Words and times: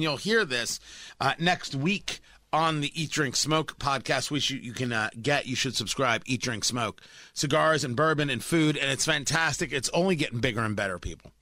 You'll 0.00 0.16
hear 0.16 0.44
this 0.46 0.80
uh, 1.20 1.34
next 1.38 1.74
week 1.74 2.20
on 2.52 2.80
the 2.80 2.90
Eat 3.00 3.10
Drink 3.10 3.36
Smoke 3.36 3.78
podcast, 3.78 4.30
which 4.30 4.50
you, 4.50 4.58
you 4.58 4.72
can 4.72 4.92
uh, 4.92 5.10
get. 5.20 5.46
You 5.46 5.54
should 5.54 5.76
subscribe. 5.76 6.22
Eat 6.24 6.40
Drink 6.40 6.64
Smoke, 6.64 7.02
cigars 7.34 7.84
and 7.84 7.94
bourbon 7.94 8.30
and 8.30 8.42
food, 8.42 8.76
and 8.78 8.90
it's 8.90 9.04
fantastic. 9.04 9.72
It's 9.72 9.90
only 9.90 10.16
getting 10.16 10.40
bigger 10.40 10.60
and 10.60 10.74
better, 10.74 10.98
people. 10.98 11.32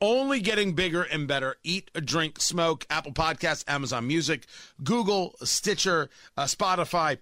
Only 0.00 0.40
getting 0.40 0.72
bigger 0.72 1.02
and 1.02 1.28
better. 1.28 1.56
Eat, 1.62 1.92
drink, 2.04 2.40
smoke. 2.40 2.84
Apple 2.90 3.12
Podcasts, 3.12 3.64
Amazon 3.68 4.08
Music, 4.08 4.46
Google, 4.82 5.36
Stitcher, 5.44 6.10
uh, 6.36 6.44
Spotify. 6.44 7.18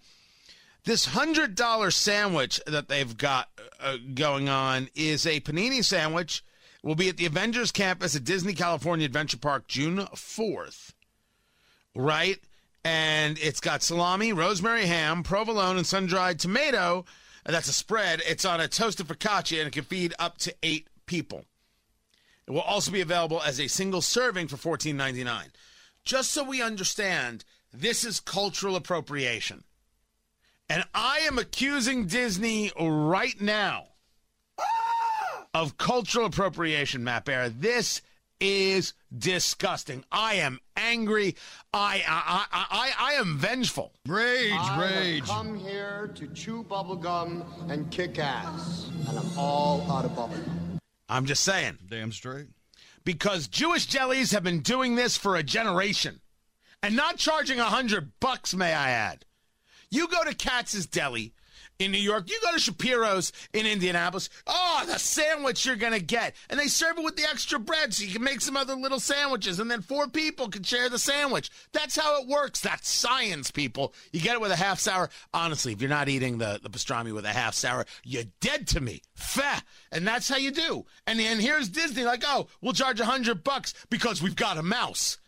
This 0.85 1.05
hundred 1.05 1.57
dollar 1.57 1.91
sandwich 1.91 2.59
that 2.67 2.89
they've 2.89 3.17
got 3.19 3.51
uh, 3.81 3.99
going 4.15 4.49
on 4.49 4.89
is 4.95 5.27
a 5.27 5.41
panini 5.41 5.85
sandwich. 5.85 6.43
Will 6.83 6.95
be 6.95 7.11
at 7.11 7.19
the 7.19 7.27
Avengers 7.27 7.73
campus 7.73 8.17
at 8.17 8.25
Disney 8.25 8.55
California 8.55 9.05
Adventure 9.05 9.37
Park 9.37 9.67
June 9.67 10.07
fourth. 10.15 10.95
Right, 11.95 12.39
and 12.85 13.39
it's 13.39 13.61
got 13.61 13.83
salami, 13.83 14.33
rosemary 14.33 14.87
ham, 14.87 15.23
provolone, 15.23 15.77
and 15.77 15.87
sun 15.87 16.07
dried 16.07 16.39
tomato. 16.39 17.05
And 17.45 17.55
that's 17.55 17.69
a 17.69 17.73
spread. 17.73 18.23
It's 18.27 18.45
on 18.45 18.61
a 18.61 18.69
toasted 18.69 19.09
focaccia, 19.09 19.59
and 19.59 19.69
it 19.69 19.73
can 19.73 19.85
feed 19.85 20.15
up 20.19 20.39
to 20.39 20.55
eight 20.63 20.89
people. 21.07 21.45
It 22.47 22.53
will 22.53 22.61
also 22.61 22.91
be 22.91 23.01
available 23.01 23.43
as 23.43 23.61
a 23.61 23.69
single 23.69 24.03
serving 24.03 24.49
for 24.49 24.57
$14.99. 24.57 25.51
Just 26.05 26.31
so 26.33 26.43
we 26.43 26.63
understand, 26.63 27.45
this 27.73 28.05
is 28.05 28.21
cultural 28.21 28.77
appropriation. 28.77 29.65
And 30.69 30.85
I 30.95 31.19
am 31.21 31.39
accusing 31.39 32.07
Disney 32.07 32.73
right 32.79 33.41
now 33.41 33.90
of 35.61 35.77
cultural 35.77 36.25
appropriation, 36.25 37.05
Matt 37.05 37.27
Bear. 37.27 37.51
This 37.51 38.01
is 38.41 38.95
disgusting. 39.17 40.03
I 40.11 40.37
am 40.37 40.59
angry. 40.75 41.37
I 41.75 42.03
I 42.09 42.47
I, 42.51 42.67
I, 42.71 42.93
I 42.99 43.13
am 43.15 43.37
vengeful. 43.37 43.93
Rage, 44.09 44.53
I 44.55 44.81
rage. 44.81 45.21
have 45.21 45.29
come 45.29 45.59
here 45.59 46.11
to 46.15 46.27
chew 46.29 46.65
bubblegum 46.65 47.71
and 47.71 47.91
kick 47.91 48.19
ass, 48.19 48.91
and 49.07 49.19
I'm 49.19 49.39
all 49.39 49.83
out 49.93 50.07
of 50.07 50.13
bubblegum. 50.13 50.79
I'm 51.11 51.27
just 51.27 51.45
saying. 51.45 51.77
Damn 51.91 52.13
straight. 52.13 52.47
Because 53.05 53.47
Jewish 53.47 53.85
jellies 53.85 54.31
have 54.31 54.43
been 54.43 54.61
doing 54.61 54.95
this 54.95 55.19
for 55.19 55.37
a 55.37 55.43
generation. 55.43 56.21
And 56.83 56.97
not 56.97 57.19
charging 57.19 57.61
a 57.61 57.65
hundred 57.65 58.13
bucks, 58.21 58.55
may 58.55 58.73
I 58.73 58.91
add. 58.91 59.27
You 59.91 60.09
go 60.09 60.25
to 60.25 60.35
Katz's 60.35 60.87
Deli 60.87 61.33
in 61.81 61.93
New 61.93 61.99
York, 61.99 62.31
you 62.31 62.39
go 62.43 62.53
to 62.53 62.59
Shapiro's 62.59 63.33
in 63.53 63.67
Indianapolis. 63.67 64.29
Oh, 64.47 64.85
the 64.87 64.99
sandwich 64.99 65.65
you're 65.65 65.77
going 65.77 65.95
to 65.95 66.01
get. 66.01 66.37
And 66.49 66.61
they 66.61 66.69
serve 66.69 66.99
it 66.99 67.05
with 67.05 67.17
the 67.17 67.29
extra 67.29 67.59
bread 67.59 67.95
so 67.95 68.05
you 68.05 68.13
can 68.13 68.23
make 68.23 68.41
some 68.41 68.57
other 68.57 68.75
little 68.75 69.01
sandwiches. 69.01 69.59
And 69.59 69.71
then 69.71 69.81
four 69.81 70.07
people 70.09 70.49
can 70.49 70.63
share 70.63 70.89
the 70.89 70.99
sandwich. 70.99 71.51
That's 71.73 71.97
how 71.97 72.21
it 72.21 72.29
works. 72.29 72.61
That's 72.61 72.89
science, 72.89 73.51
people. 73.51 73.95
You 74.13 74.21
get 74.21 74.35
it 74.35 74.41
with 74.41 74.53
a 74.53 74.57
half 74.57 74.79
sour. 74.79 75.09
Honestly, 75.33 75.73
if 75.73 75.81
you're 75.81 75.91
not 75.91 76.09
eating 76.09 76.39
the, 76.39 76.61
the 76.63 76.71
pastrami 76.71 77.15
with 77.15 77.25
a 77.25 77.29
half 77.29 77.55
sour, 77.55 77.87
you're 78.05 78.25
dead 78.41 78.67
to 78.69 78.81
me. 78.81 79.03
Feh. 79.15 79.61
And 79.91 80.07
that's 80.07 80.29
how 80.29 80.37
you 80.37 80.51
do. 80.51 80.85
And, 81.07 81.21
and 81.21 81.41
here's 81.41 81.69
Disney 81.69 82.05
like, 82.05 82.23
oh, 82.27 82.49
we'll 82.61 82.75
charge 82.75 83.01
a 83.01 83.07
hundred 83.07 83.43
bucks 83.43 83.75
because 83.89 84.23
we've 84.23 84.37
got 84.37 84.59
a 84.59 84.63
mouse. 84.63 85.19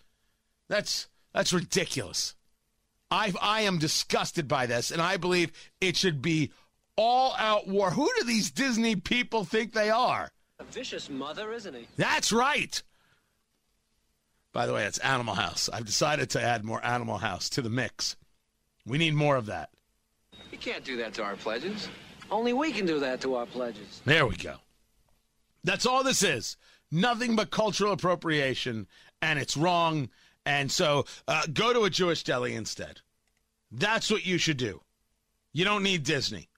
That's 0.69 1.09
that's 1.33 1.53
ridiculous. 1.53 2.35
I 3.13 3.33
I 3.41 3.61
am 3.63 3.79
disgusted 3.79 4.49
by 4.49 4.67
this, 4.67 4.91
and 4.91 5.03
I 5.03 5.19
believe 5.19 5.53
it 5.81 5.97
should 5.97 6.23
be 6.23 6.51
all 6.97 7.35
out 7.39 7.69
war. 7.69 7.91
Who 7.91 8.11
do 8.19 8.25
these 8.25 8.51
Disney 8.51 8.97
people 8.97 9.45
think 9.45 9.73
they 9.73 9.91
are? 9.91 10.33
A 10.59 10.65
vicious 10.65 11.11
mother, 11.11 11.53
isn't 11.53 11.75
he? 11.75 11.87
That's 11.97 12.33
right. 12.33 12.83
By 14.53 14.67
the 14.67 14.73
way, 14.73 14.85
it's 14.85 14.99
Animal 14.99 15.35
House. 15.35 15.69
I've 15.73 15.85
decided 15.85 16.31
to 16.31 16.43
add 16.43 16.65
more 16.65 16.85
Animal 16.85 17.19
House 17.19 17.49
to 17.51 17.63
the 17.63 17.71
mix. 17.71 18.17
We 18.87 18.99
need 18.99 19.15
more 19.15 19.37
of 19.37 19.47
that. 19.47 19.71
You 20.51 20.59
can't 20.59 20.85
do 20.85 20.97
that 20.99 21.15
to 21.15 21.23
our 21.23 21.37
pledges. 21.37 21.89
Only 22.31 22.53
we 22.53 22.73
can 22.73 22.87
do 22.87 22.99
that 23.01 23.21
to 23.23 23.35
our 23.35 23.47
pledges. 23.47 24.01
There 24.05 24.27
we 24.27 24.36
go. 24.36 24.57
That's 25.65 25.86
all 25.86 26.03
this 26.03 26.23
is. 26.23 26.57
Nothing 26.91 27.36
but 27.36 27.51
cultural 27.51 27.92
appropriation, 27.92 28.86
and 29.20 29.39
it's 29.39 29.57
wrong. 29.57 30.09
And 30.45 30.70
so 30.70 31.05
uh, 31.29 31.47
go 31.53 31.73
to 31.73 31.85
a 31.85 31.91
Jewish 31.91 32.25
deli 32.25 32.55
instead. 32.55 33.01
That's 33.73 34.11
what 34.11 34.27
you 34.27 34.37
should 34.37 34.59
do. 34.59 34.83
You 35.55 35.65
don't 35.65 35.83
need 35.83 36.03
Disney. 36.05 36.51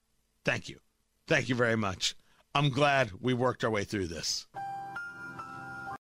Thank 0.43 0.67
you. 0.67 0.79
Thank 1.27 1.47
you 1.47 1.55
very 1.55 1.77
much. 1.77 2.15
I'm 2.53 2.69
glad 2.69 3.11
we 3.21 3.33
worked 3.33 3.63
our 3.63 3.69
way 3.69 3.85
through 3.85 4.07
this. 4.07 4.47